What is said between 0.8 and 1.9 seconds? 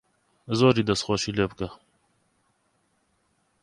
دەسخۆشی لێ بکە